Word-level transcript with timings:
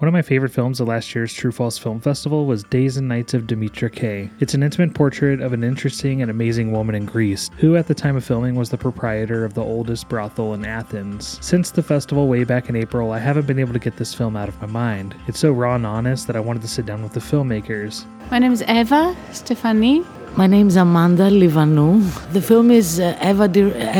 One 0.00 0.08
of 0.08 0.14
my 0.14 0.22
favorite 0.22 0.52
films 0.52 0.80
of 0.80 0.88
last 0.88 1.14
year's 1.14 1.34
True 1.34 1.52
False 1.52 1.76
Film 1.76 2.00
Festival 2.00 2.46
was 2.46 2.64
Days 2.64 2.96
and 2.96 3.06
Nights 3.06 3.34
of 3.34 3.42
Dimitra 3.42 3.92
K. 3.92 4.30
It's 4.40 4.54
an 4.54 4.62
intimate 4.62 4.94
portrait 4.94 5.42
of 5.42 5.52
an 5.52 5.62
interesting 5.62 6.22
and 6.22 6.30
amazing 6.30 6.72
woman 6.72 6.94
in 6.94 7.04
Greece, 7.04 7.50
who 7.58 7.76
at 7.76 7.86
the 7.86 7.94
time 7.94 8.16
of 8.16 8.24
filming 8.24 8.54
was 8.54 8.70
the 8.70 8.78
proprietor 8.78 9.44
of 9.44 9.52
the 9.52 9.62
oldest 9.62 10.08
brothel 10.08 10.54
in 10.54 10.64
Athens. 10.64 11.36
Since 11.42 11.72
the 11.72 11.82
festival 11.82 12.28
way 12.28 12.44
back 12.44 12.70
in 12.70 12.76
April, 12.76 13.12
I 13.12 13.18
haven't 13.18 13.46
been 13.46 13.58
able 13.58 13.74
to 13.74 13.78
get 13.78 13.98
this 13.98 14.14
film 14.14 14.38
out 14.38 14.48
of 14.48 14.58
my 14.62 14.68
mind. 14.68 15.14
It's 15.26 15.38
so 15.38 15.52
raw 15.52 15.74
and 15.74 15.84
honest 15.84 16.26
that 16.28 16.34
I 16.34 16.40
wanted 16.40 16.62
to 16.62 16.68
sit 16.68 16.86
down 16.86 17.02
with 17.02 17.12
the 17.12 17.20
filmmakers. 17.20 18.06
My 18.30 18.38
name 18.38 18.54
is 18.54 18.62
Eva 18.62 19.14
Stefani. 19.32 20.02
My 20.34 20.46
name 20.46 20.68
is 20.68 20.76
Amanda 20.76 21.28
Livanou. 21.28 22.32
The 22.32 22.40
film 22.40 22.70
is 22.70 23.00
uh, 23.00 23.18
Eva 23.22 23.50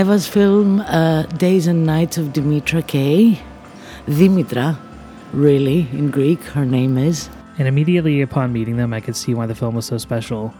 Eva's 0.00 0.26
film, 0.26 0.80
uh, 0.80 1.24
Days 1.24 1.66
and 1.66 1.84
Nights 1.84 2.16
of 2.16 2.28
Dimitra 2.28 2.86
K. 2.86 3.38
Dimitra 4.06 4.78
really, 5.32 5.88
in 5.92 6.10
Greek, 6.10 6.42
her 6.42 6.64
name 6.64 6.98
is. 6.98 7.28
And 7.58 7.68
immediately 7.68 8.22
upon 8.22 8.52
meeting 8.52 8.76
them, 8.76 8.92
I 8.92 9.00
could 9.00 9.16
see 9.16 9.34
why 9.34 9.46
the 9.46 9.54
film 9.54 9.74
was 9.74 9.86
so 9.86 9.98
special. 9.98 10.54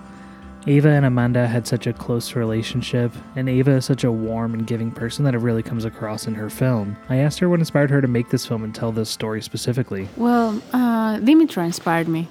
Ava 0.67 0.91
and 0.91 1.07
Amanda 1.07 1.47
had 1.47 1.67
such 1.67 1.87
a 1.87 1.93
close 1.93 2.37
relationship, 2.37 3.13
and 3.35 3.49
Ava 3.49 3.73
is 3.77 3.87
such 3.87 4.05
a 4.05 4.13
warm 4.13 4.53
and 4.53 4.67
giving 4.67 4.91
person 4.91 5.25
that 5.25 5.35
it 5.35 5.39
really 5.39 5.63
comes 5.63 5.87
across 5.87 6.27
in 6.27 6.35
her 6.35 6.51
film. 6.51 6.97
I 7.09 7.17
asked 7.17 7.39
her 7.39 7.49
what 7.49 7.61
inspired 7.61 7.89
her 7.91 8.03
to 8.03 8.09
make 8.09 8.29
this 8.29 8.45
film 8.45 8.63
and 8.65 8.75
tell 8.75 8.93
this 8.93 9.09
story 9.09 9.41
specifically. 9.41 10.09
Well, 10.17 10.61
uh, 10.75 11.17
Dimitra 11.17 11.65
inspired 11.65 12.09
me. 12.09 12.29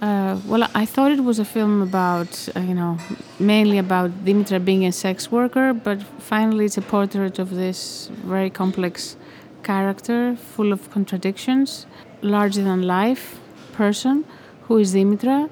Uh, 0.00 0.40
well, 0.46 0.68
I 0.74 0.86
thought 0.86 1.12
it 1.12 1.22
was 1.22 1.38
a 1.38 1.44
film 1.44 1.82
about, 1.82 2.48
uh, 2.56 2.60
you 2.60 2.74
know, 2.74 2.98
mainly 3.38 3.78
about 3.78 4.10
Dimitra 4.24 4.64
being 4.64 4.84
a 4.84 4.92
sex 4.92 5.30
worker, 5.30 5.72
but 5.72 6.02
finally 6.18 6.64
it's 6.64 6.78
a 6.78 6.82
portrait 6.82 7.38
of 7.38 7.50
this 7.50 8.10
very 8.24 8.50
complex 8.50 9.16
character 9.62 10.36
full 10.36 10.72
of 10.72 10.90
contradictions, 10.90 11.86
larger 12.22 12.62
than 12.62 12.82
life 12.82 13.40
person 13.72 14.24
who 14.62 14.78
is 14.78 14.94
Dimitra. 14.94 15.48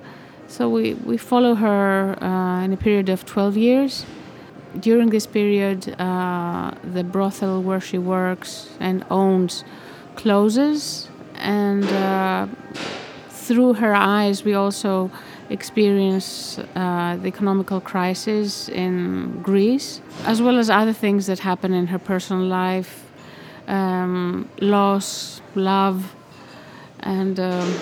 So 0.49 0.69
we, 0.69 0.95
we 0.95 1.17
follow 1.17 1.55
her 1.55 2.23
uh, 2.23 2.65
in 2.65 2.73
a 2.73 2.77
period 2.77 3.09
of 3.09 3.25
12 3.25 3.57
years. 3.57 4.07
During 4.79 5.11
this 5.11 5.27
period, 5.27 5.99
uh, 5.99 6.73
the 6.85 7.03
brothel 7.03 7.63
where 7.63 7.81
she 7.81 7.99
works 7.99 8.69
and 8.79 9.05
owns 9.11 9.65
closes, 10.17 11.09
and 11.37 11.85
uh, 11.85 12.47
through 13.31 13.75
her 13.75 13.95
eyes, 13.95 14.45
we 14.45 14.55
also 14.55 15.11
experience 15.49 16.59
uh, 16.59 17.17
the 17.17 17.29
economical 17.29 17.81
crisis 17.81 18.69
in 18.69 19.41
Greece, 19.43 20.01
as 20.25 20.43
well 20.43 20.59
as 20.59 20.69
other 20.69 20.93
things 20.93 21.27
that 21.27 21.39
happen 21.39 21.73
in 21.73 21.87
her 21.87 21.99
personal 21.99 22.45
life 22.45 23.06
um, 23.67 24.49
loss, 24.61 25.41
love, 25.55 26.15
and 27.01 27.39
um, 27.39 27.75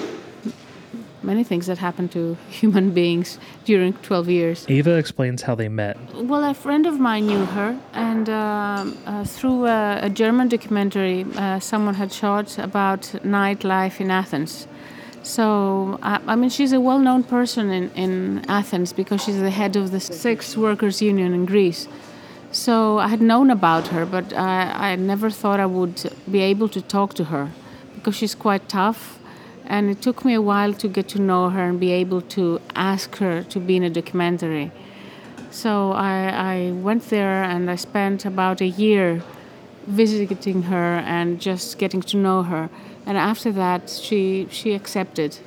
many 1.24 1.42
things 1.44 1.66
that 1.66 1.78
happen 1.78 2.08
to 2.08 2.36
human 2.50 2.90
beings 2.90 3.38
during 3.64 3.92
12 3.94 4.28
years. 4.28 4.66
Ava 4.68 4.96
explains 4.96 5.42
how 5.42 5.54
they 5.54 5.68
met. 5.68 5.96
Well, 6.14 6.44
a 6.44 6.54
friend 6.54 6.86
of 6.86 7.00
mine 7.00 7.26
knew 7.26 7.44
her, 7.46 7.78
and 7.92 8.28
uh, 8.28 8.86
uh, 9.06 9.24
through 9.24 9.66
a, 9.66 10.00
a, 10.02 10.10
German 10.10 10.48
documentary, 10.48 11.26
uh, 11.36 11.58
someone 11.60 11.94
had 11.94 12.12
shot 12.12 12.58
about 12.58 13.02
nightlife 13.24 14.00
in 14.00 14.10
Athens. 14.10 14.66
So, 15.22 15.98
I, 16.02 16.20
I 16.26 16.36
mean, 16.36 16.50
she's 16.50 16.72
a 16.72 16.80
well 16.80 16.98
known 16.98 17.24
person 17.24 17.70
in, 17.70 17.90
in 17.92 18.44
Athens 18.48 18.92
because 18.92 19.22
she's 19.24 19.40
the 19.40 19.50
head 19.50 19.74
of 19.74 19.90
the 19.90 20.00
Sex 20.00 20.56
Workers 20.56 21.00
Union 21.00 21.32
in 21.32 21.46
Greece. 21.46 21.88
So 22.54 22.98
I 22.98 23.08
had 23.08 23.20
known 23.20 23.50
about 23.50 23.88
her, 23.88 24.06
but 24.06 24.32
I, 24.32 24.92
I 24.92 24.94
never 24.94 25.28
thought 25.28 25.58
I 25.58 25.66
would 25.66 26.08
be 26.30 26.38
able 26.38 26.68
to 26.68 26.80
talk 26.80 27.14
to 27.14 27.24
her 27.24 27.50
because 27.96 28.14
she's 28.14 28.36
quite 28.36 28.68
tough. 28.68 29.18
And 29.64 29.90
it 29.90 30.00
took 30.00 30.24
me 30.24 30.34
a 30.34 30.40
while 30.40 30.72
to 30.74 30.86
get 30.86 31.08
to 31.08 31.20
know 31.20 31.50
her 31.50 31.64
and 31.64 31.80
be 31.80 31.90
able 31.90 32.20
to 32.38 32.60
ask 32.76 33.16
her 33.16 33.42
to 33.42 33.58
be 33.58 33.74
in 33.74 33.82
a 33.82 33.90
documentary. 33.90 34.70
So 35.50 35.90
I, 35.92 36.28
I 36.28 36.70
went 36.70 37.10
there 37.10 37.42
and 37.42 37.68
I 37.68 37.74
spent 37.74 38.24
about 38.24 38.60
a 38.60 38.68
year 38.68 39.24
visiting 39.88 40.62
her 40.62 41.02
and 41.04 41.40
just 41.40 41.76
getting 41.78 42.02
to 42.02 42.16
know 42.16 42.44
her. 42.44 42.70
And 43.04 43.18
after 43.18 43.50
that, 43.50 43.90
she, 43.90 44.46
she 44.52 44.74
accepted 44.74 45.38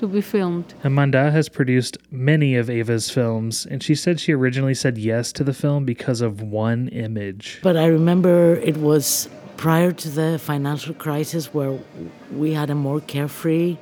to 0.00 0.06
be 0.06 0.22
filmed. 0.22 0.72
Amanda 0.82 1.30
has 1.30 1.50
produced 1.50 1.98
many 2.10 2.56
of 2.56 2.70
Ava's 2.70 3.10
films, 3.10 3.66
and 3.66 3.82
she 3.82 3.94
said 3.94 4.18
she 4.18 4.32
originally 4.32 4.72
said 4.72 4.96
yes 4.96 5.30
to 5.32 5.44
the 5.44 5.52
film 5.52 5.84
because 5.84 6.22
of 6.22 6.40
one 6.40 6.88
image. 6.88 7.60
But 7.62 7.76
I 7.76 7.84
remember 7.84 8.54
it 8.54 8.78
was 8.78 9.28
prior 9.58 9.92
to 9.92 10.08
the 10.08 10.38
financial 10.38 10.94
crisis 10.94 11.52
where 11.52 11.78
we 12.32 12.54
had 12.54 12.70
a 12.70 12.74
more 12.74 13.00
carefree 13.02 13.76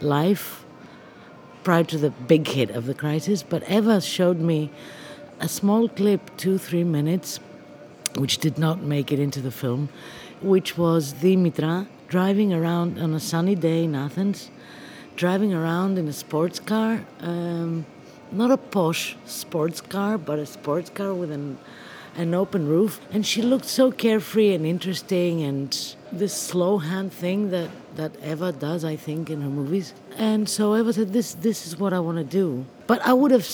life, 0.00 0.64
prior 1.62 1.84
to 1.84 1.96
the 1.96 2.10
big 2.10 2.48
hit 2.48 2.70
of 2.70 2.86
the 2.86 2.94
crisis. 2.94 3.44
But 3.44 3.62
Eva 3.70 4.00
showed 4.00 4.40
me 4.40 4.72
a 5.38 5.48
small 5.48 5.88
clip, 5.88 6.36
two, 6.36 6.58
three 6.58 6.82
minutes, 6.82 7.38
which 8.16 8.38
did 8.38 8.58
not 8.58 8.82
make 8.82 9.12
it 9.12 9.20
into 9.20 9.40
the 9.40 9.52
film, 9.52 9.90
which 10.40 10.76
was 10.76 11.14
Dimitra 11.14 11.86
driving 12.08 12.52
around 12.52 12.98
on 12.98 13.14
a 13.14 13.20
sunny 13.20 13.54
day 13.54 13.84
in 13.84 13.94
Athens 13.94 14.50
driving 15.16 15.52
around 15.54 15.98
in 15.98 16.08
a 16.08 16.12
sports 16.12 16.58
car, 16.58 17.04
um, 17.20 17.86
not 18.30 18.50
a 18.50 18.56
posh 18.56 19.16
sports 19.26 19.80
car, 19.80 20.18
but 20.18 20.38
a 20.38 20.46
sports 20.46 20.90
car 20.90 21.14
with 21.14 21.30
an 21.30 21.58
an 22.14 22.34
open 22.34 22.68
roof, 22.68 23.00
and 23.10 23.24
she 23.24 23.40
looked 23.40 23.64
so 23.64 23.90
carefree 23.90 24.52
and 24.52 24.66
interesting, 24.66 25.42
and 25.42 25.96
this 26.12 26.34
slow 26.34 26.78
hand 26.78 27.12
thing 27.12 27.50
that 27.50 27.70
that 27.96 28.12
Eva 28.22 28.52
does, 28.52 28.84
I 28.84 28.96
think, 28.96 29.30
in 29.30 29.40
her 29.40 29.48
movies. 29.48 29.94
And 30.16 30.48
so 30.48 30.76
Eva 30.76 30.92
said, 30.92 31.12
"This 31.12 31.34
this 31.34 31.66
is 31.66 31.78
what 31.78 31.92
I 31.92 32.00
want 32.00 32.18
to 32.18 32.24
do," 32.24 32.66
but 32.86 33.00
I 33.06 33.12
would 33.12 33.30
have 33.30 33.48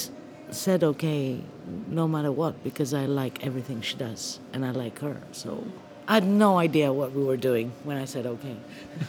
said 0.50 0.82
okay 0.82 1.41
no 1.88 2.08
matter 2.08 2.32
what 2.32 2.62
because 2.64 2.94
I 2.94 3.04
like 3.04 3.44
everything 3.44 3.82
she 3.82 3.97
does 3.97 4.41
and 4.52 4.64
I 4.64 4.70
like 4.70 4.98
her. 5.00 5.20
So 5.32 5.64
I 6.06 6.14
had 6.14 6.26
no 6.26 6.58
idea 6.58 6.92
what 6.92 7.12
we 7.12 7.22
were 7.22 7.36
doing 7.36 7.72
when 7.84 7.97
I 7.97 8.06
said 8.06 8.26
okay. 8.26 8.56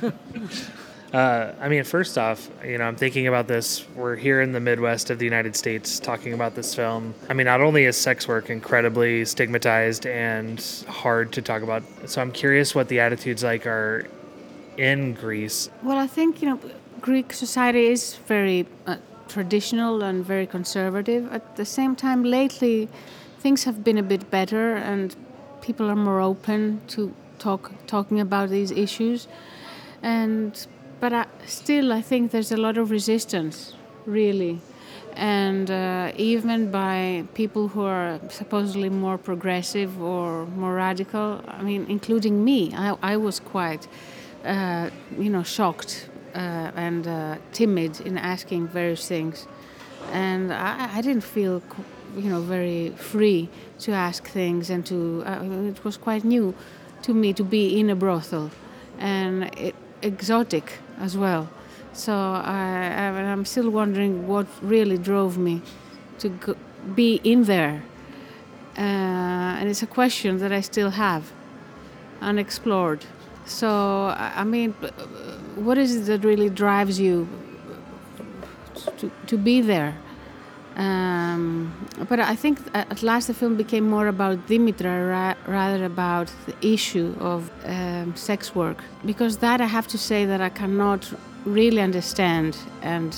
Uh, 1.13 1.53
I 1.59 1.69
mean, 1.69 1.83
first 1.83 2.17
off, 2.17 2.49
you 2.63 2.77
know, 2.77 2.83
I'm 2.83 2.95
thinking 2.95 3.27
about 3.27 3.47
this. 3.47 3.85
We're 3.95 4.15
here 4.15 4.41
in 4.41 4.51
the 4.51 4.59
Midwest 4.59 5.09
of 5.09 5.17
the 5.17 5.25
United 5.25 5.55
States 5.55 5.99
talking 5.99 6.33
about 6.33 6.55
this 6.55 6.75
film. 6.75 7.15
I 7.29 7.33
mean, 7.33 7.45
not 7.45 7.61
only 7.61 7.85
is 7.85 7.97
sex 7.97 8.27
work 8.27 8.49
incredibly 8.49 9.25
stigmatized 9.25 10.05
and 10.05 10.63
hard 10.87 11.31
to 11.33 11.41
talk 11.41 11.63
about, 11.63 11.83
so 12.05 12.21
I'm 12.21 12.31
curious 12.31 12.75
what 12.75 12.89
the 12.89 12.99
attitudes 12.99 13.43
like 13.43 13.65
are 13.65 14.07
in 14.77 15.13
Greece. 15.13 15.69
Well, 15.81 15.97
I 15.97 16.05
think, 16.05 16.41
you 16.41 16.49
know, 16.49 16.59
Greek 17.01 17.33
society 17.33 17.87
is 17.87 18.15
very 18.27 18.67
uh, 18.85 18.97
traditional 19.27 20.03
and 20.03 20.23
very 20.23 20.45
conservative. 20.45 21.31
At 21.33 21.55
the 21.55 21.65
same 21.65 21.95
time, 21.95 22.23
lately, 22.23 22.87
things 23.39 23.63
have 23.63 23.83
been 23.83 23.97
a 23.97 24.03
bit 24.03 24.29
better 24.29 24.75
and 24.75 25.15
people 25.61 25.89
are 25.89 25.95
more 25.95 26.21
open 26.21 26.81
to 26.87 27.13
talk 27.39 27.71
talking 27.87 28.19
about 28.19 28.49
these 28.49 28.71
issues. 28.71 29.27
And 30.01 30.67
but 30.99 31.13
I, 31.13 31.25
still, 31.45 31.93
I 31.93 32.01
think 32.01 32.31
there's 32.31 32.51
a 32.51 32.57
lot 32.57 32.77
of 32.77 32.91
resistance, 32.91 33.73
really. 34.05 34.61
And 35.13 35.69
uh, 35.69 36.11
even 36.15 36.71
by 36.71 37.25
people 37.33 37.67
who 37.69 37.81
are 37.81 38.19
supposedly 38.29 38.89
more 38.89 39.17
progressive 39.17 40.01
or 40.01 40.45
more 40.45 40.75
radical, 40.75 41.41
I 41.47 41.61
mean, 41.61 41.85
including 41.89 42.43
me, 42.43 42.73
I, 42.75 42.95
I 43.01 43.17
was 43.17 43.39
quite, 43.39 43.87
uh, 44.45 44.89
you 45.17 45.29
know, 45.29 45.43
shocked 45.43 46.09
uh, 46.35 46.71
and 46.75 47.07
uh, 47.07 47.37
timid 47.53 47.99
in 48.01 48.17
asking 48.17 48.67
various 48.67 49.07
things. 49.07 49.47
And 50.11 50.53
I, 50.53 50.97
I, 50.97 51.01
didn't 51.01 51.23
feel, 51.23 51.61
you 52.15 52.29
know, 52.29 52.41
very 52.41 52.91
free 52.91 53.49
to 53.79 53.91
ask 53.91 54.27
things 54.27 54.69
and 54.69 54.85
to, 54.85 55.23
uh, 55.25 55.43
it 55.67 55.83
was 55.83 55.97
quite 55.97 56.23
new 56.23 56.55
to 57.03 57.13
me 57.13 57.33
to 57.33 57.43
be 57.43 57.79
in 57.79 57.89
a 57.89 57.95
brothel. 57.95 58.51
And 58.97 59.45
it, 59.57 59.75
exotic 60.01 60.79
as 60.99 61.17
well. 61.17 61.49
So 61.93 62.13
I, 62.13 62.61
I, 62.95 63.21
am 63.31 63.45
still 63.45 63.69
wondering 63.69 64.27
what 64.27 64.47
really 64.61 64.97
drove 64.97 65.37
me 65.37 65.61
to 66.19 66.29
go, 66.29 66.55
be 66.95 67.19
in 67.23 67.43
there. 67.43 67.83
Uh, 68.77 68.81
and 69.59 69.69
it's 69.69 69.83
a 69.83 69.87
question 69.87 70.37
that 70.39 70.51
I 70.51 70.61
still 70.61 70.91
have 70.91 71.31
unexplored. 72.21 73.05
So, 73.45 74.15
I 74.15 74.43
mean, 74.43 74.73
what 75.55 75.77
is 75.77 75.95
it 75.95 76.05
that 76.05 76.23
really 76.23 76.49
drives 76.49 76.99
you 76.99 77.27
to, 78.97 79.11
to 79.27 79.37
be 79.37 79.61
there? 79.61 79.97
Um, 80.79 81.73
but 82.07 82.21
I 82.21 82.35
think 82.35 82.59
at 82.73 83.03
last 83.03 83.27
the 83.27 83.33
film 83.33 83.57
became 83.57 83.89
more 83.89 84.07
about 84.07 84.47
Dimitra 84.47 85.09
ra- 85.11 85.35
rather 85.45 85.83
about 85.83 86.31
the 86.45 86.55
issue 86.65 87.13
of 87.19 87.51
um, 87.65 88.15
sex 88.15 88.55
work. 88.55 88.81
Because 89.05 89.37
that 89.37 89.59
I 89.59 89.65
have 89.65 89.87
to 89.89 89.97
say 89.97 90.25
that 90.25 90.39
I 90.39 90.47
cannot 90.47 91.13
really 91.43 91.81
understand 91.81 92.57
and 92.81 93.13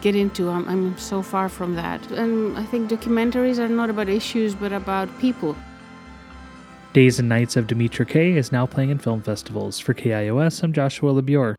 get 0.00 0.16
into. 0.16 0.48
I'm, 0.48 0.66
I'm 0.66 0.96
so 0.96 1.20
far 1.20 1.50
from 1.50 1.74
that. 1.74 2.00
And 2.12 2.56
I 2.56 2.64
think 2.64 2.90
documentaries 2.90 3.58
are 3.58 3.68
not 3.68 3.90
about 3.90 4.08
issues 4.08 4.54
but 4.54 4.72
about 4.72 5.06
people. 5.18 5.54
Days 6.94 7.18
and 7.18 7.28
Nights 7.28 7.56
of 7.56 7.66
Dimitra 7.66 8.08
K 8.08 8.32
is 8.32 8.52
now 8.52 8.64
playing 8.64 8.88
in 8.88 8.98
film 8.98 9.20
festivals. 9.20 9.78
For 9.78 9.92
KIOS, 9.92 10.62
I'm 10.62 10.72
Joshua 10.72 11.12
LeBure. 11.12 11.56